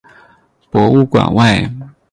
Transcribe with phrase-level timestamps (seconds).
[0.71, 1.69] 博物馆外